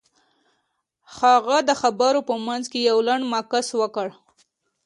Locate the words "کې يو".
2.71-2.97